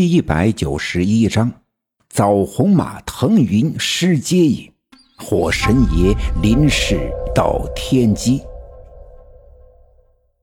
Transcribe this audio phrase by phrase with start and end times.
[0.00, 1.52] 第一百九十一章：
[2.08, 4.72] 枣红马腾云失接引，
[5.18, 8.40] 火神爷临世到天机。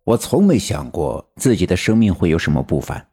[0.04, 3.04] 我从没想过自己的生命会有什么不凡，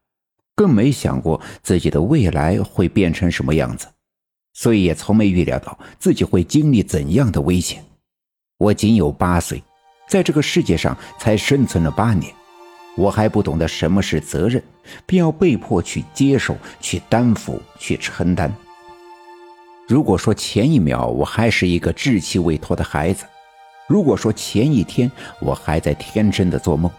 [0.54, 3.86] 更没想过自己的未来会变成什么样子，
[4.52, 7.82] 所以也从没预料到自己会经历怎样的危险。
[8.58, 9.64] 我仅有八岁，
[10.10, 12.30] 在这个世界上才生存了八年。
[12.96, 14.62] 我还不懂得什么是责任，
[15.04, 18.52] 便要被迫去接受、去担负、去承担。
[19.86, 23.24] 如果说前一秒我还是一个稚气未脱的孩子，
[23.86, 25.10] 如果说前一天
[25.40, 26.90] 我还在天真的做梦，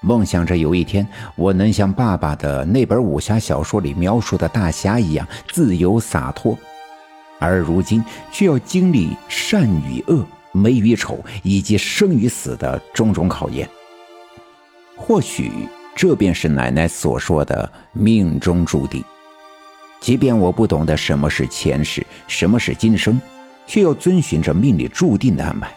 [0.00, 6.56] 梦想着有一天我能像爸爸的那本武侠小说里描述的大侠一样自由洒脱，
[7.40, 13.68] 而如今却要经历善与恶、美与丑以及生与死的种种考验。
[15.00, 15.50] 或许
[15.96, 19.02] 这便是奶奶所说的命中注定。
[20.00, 23.20] 即便我不懂得什么是前世，什么是今生，
[23.66, 25.74] 却要遵循着命里注定的安排。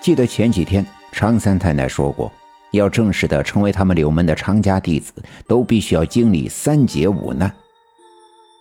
[0.00, 2.30] 记得前几天常三太太说过，
[2.72, 5.12] 要正式的成为他们柳门的常家弟子，
[5.46, 7.52] 都必须要经历三劫五难。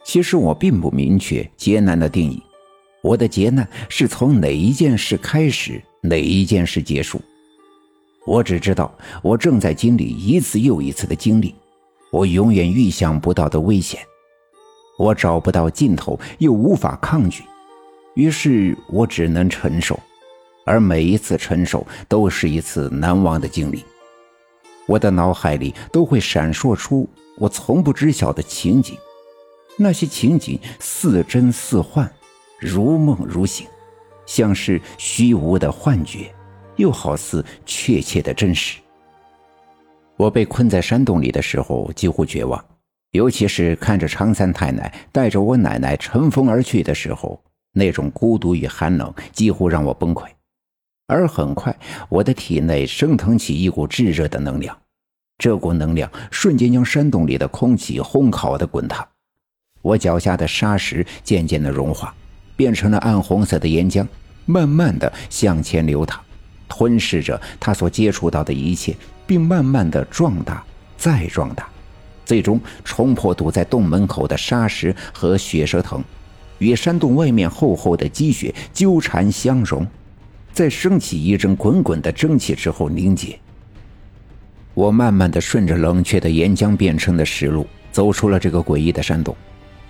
[0.06, 2.42] 其实我并不明确劫难的定义，
[3.04, 7.22] 我的劫难是从哪一件事开始，哪一件事结束。
[8.26, 11.56] 我只知道，我正在经历一次又一次的经历，
[12.12, 14.00] 我永远预想不到的危险，
[15.00, 17.44] 我找不到尽头，又无法抗拒，
[18.14, 20.00] 于是我只能承受，
[20.66, 23.84] 而每一次承受都是一次难忘的经历。
[24.86, 28.96] 我的脑海里都会闪烁出我从不知晓的情景，
[29.78, 32.08] 那些情景似真似幻，
[32.60, 33.66] 如梦如醒，
[34.28, 36.32] 像是虚无的幻觉。
[36.82, 38.80] 又好似确切的真实。
[40.18, 42.64] 我被困在山洞里的时候几乎绝望，
[43.12, 47.42] 尤其是看着常三太奶带着我奶奶乘风而去的时候，
[47.74, 50.26] 那种孤独与寒冷几乎让我崩溃。
[51.08, 51.76] 而很快，
[52.08, 54.78] 我的体内升腾起一股炙热的能量，
[55.38, 59.08] 这股能量瞬间将山洞里的空气烘烤的滚烫。
[59.82, 62.14] 我脚下的沙石渐渐的融化，
[62.56, 64.08] 变成了暗红色的岩浆，
[64.46, 66.24] 慢慢的向前流淌。
[66.72, 68.96] 吞噬着他所接触到的一切，
[69.28, 70.64] 并慢慢的壮大，
[70.96, 71.68] 再壮大，
[72.24, 76.02] 最终冲破堵在洞门口的沙石和血蛇藤，
[76.60, 79.86] 与山洞外面厚厚的积雪纠缠相融，
[80.54, 83.38] 在升起一阵滚滚的蒸汽之后凝结。
[84.74, 89.36] 我慢慢的顺着冷却的岩浆变成的石路，走出了这个诡异的山洞。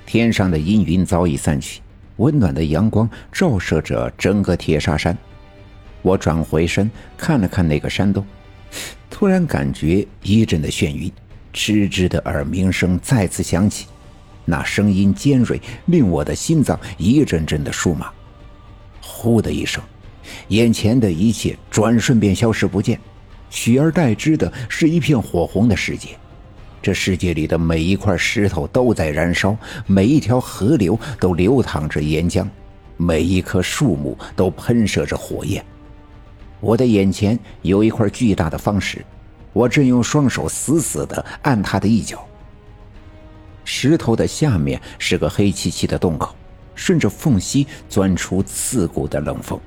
[0.07, 1.79] 天上的阴云早已散去，
[2.17, 5.15] 温暖的阳光照射着整个铁砂山。
[6.01, 8.25] 我转回身看了看那个山洞，
[9.09, 11.11] 突然感觉一阵的眩晕，
[11.53, 13.87] 吱吱的耳鸣声再次响起，
[14.45, 18.11] 那声音尖锐，令我的心脏一阵阵的舒麻。
[19.01, 19.83] 呼的一声，
[20.47, 22.99] 眼前的一切转瞬便消失不见，
[23.49, 26.09] 取而代之的是一片火红的世界。
[26.81, 32.47] 这世界里的每一块石头都在燃烧，每一条河流都流淌着岩浆，
[32.97, 35.63] 每一棵树木都喷射着火焰。
[36.61, 39.03] 我的眼前有一块巨大的方石，
[39.51, 42.25] 我正用双手死死的按它的一角。
[43.65, 46.35] 石头的下面是个黑漆漆的洞口，
[46.75, 49.59] 顺着缝隙钻出刺骨的冷风。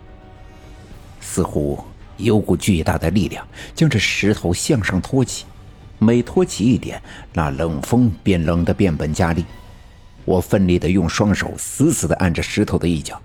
[1.21, 1.83] 似乎
[2.17, 3.45] 有股巨大的力量
[3.75, 5.47] 将这石头向上托起，
[5.99, 9.45] 每托起一点，那冷风便冷得变本加厉。
[10.25, 13.21] 我奋力的用双手死死的按着石头的一角，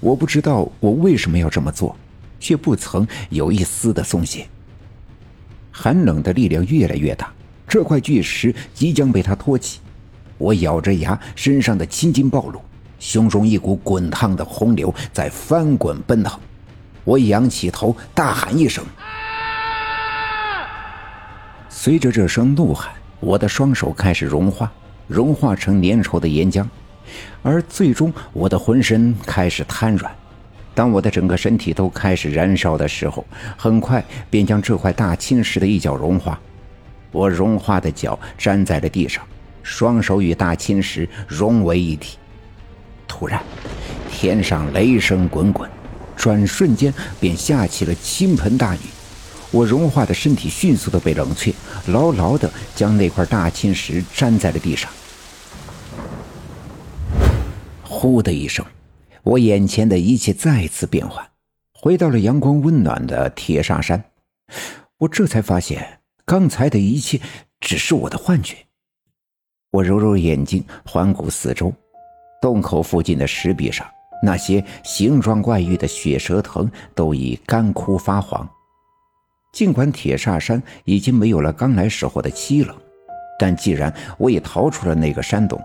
[0.00, 1.96] 我不知道我为什么要这么做。
[2.38, 4.46] 却不曾有一丝的松懈。
[5.70, 7.32] 寒冷的力量越来越大，
[7.68, 9.80] 这块巨石即将被他托起。
[10.36, 12.60] 我咬着牙，身上的青筋暴露，
[12.98, 16.38] 胸中一股滚烫的洪流在翻滚奔腾。
[17.04, 18.84] 我仰起头，大喊一声。
[21.68, 24.70] 随着这声怒喊，我的双手开始融化，
[25.06, 26.66] 融化成粘稠的岩浆，
[27.42, 30.12] 而最终我的浑身开始瘫软。
[30.78, 33.26] 当我的整个身体都开始燃烧的时候，
[33.56, 36.38] 很快便将这块大青石的一角融化。
[37.10, 39.26] 我融化的脚粘在了地上，
[39.64, 42.16] 双手与大青石融为一体。
[43.08, 43.42] 突然，
[44.08, 45.68] 天上雷声滚滚，
[46.14, 48.78] 转瞬间便下起了倾盆大雨。
[49.50, 51.52] 我融化的身体迅速的被冷却，
[51.88, 54.88] 牢牢的将那块大青石粘在了地上。
[57.82, 58.64] 呼的一声。
[59.28, 61.22] 我眼前的一切再次变换，
[61.74, 64.02] 回到了阳光温暖的铁砂山。
[64.96, 67.20] 我这才发现，刚才的一切
[67.60, 68.56] 只是我的幻觉。
[69.70, 71.70] 我揉揉眼睛，环顾四周，
[72.40, 73.86] 洞口附近的石壁上，
[74.22, 78.48] 那些形状怪异的血蛇藤都已干枯发黄。
[79.52, 82.74] 尽管铁砂山已经没有了刚来时候的凄冷，
[83.38, 85.60] 但既然我也逃出了那个山洞，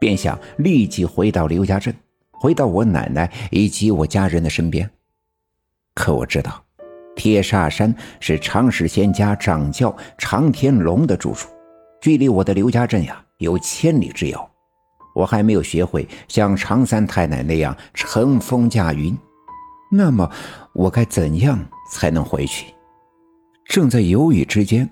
[0.00, 1.94] 便想立即回到刘家镇，
[2.40, 4.88] 回到我奶奶以及我家人的身边。
[5.94, 6.62] 可我知道，
[7.16, 11.48] 铁煞山是常氏仙家掌教常天龙的住处。
[12.00, 14.48] 距离我的刘家镇呀有千里之遥，
[15.14, 19.18] 我还没有学会像常三太奶那样乘风驾云，
[19.90, 20.30] 那么
[20.72, 21.58] 我该怎样
[21.90, 22.72] 才能回去？
[23.64, 24.88] 正在犹豫之间，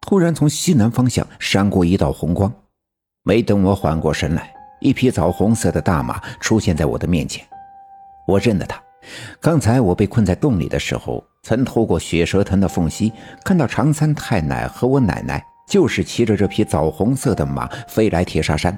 [0.00, 2.52] 突然从西南方向闪过一道红光，
[3.22, 7.46] 没等我缓过神来，一匹枣红色的大马出现在我的面前，
[8.26, 8.80] 我认得它。
[9.40, 13.12] 刚才我被困在洞里的时候，曾透过血蛇藤的缝隙
[13.44, 15.44] 看到长三太奶和我奶奶。
[15.68, 18.76] 就是骑着这匹枣红色的马飞来铁砂山。